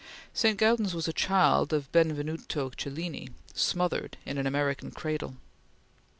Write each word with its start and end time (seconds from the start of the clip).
St. 0.33 0.57
Gaudens 0.57 0.95
was 0.95 1.07
a 1.07 1.13
child 1.13 1.71
of 1.73 1.91
Benvenuto 1.91 2.71
Cellini, 2.71 3.29
smothered 3.53 4.17
in 4.25 4.39
an 4.39 4.47
American 4.47 4.89
cradle. 4.89 5.35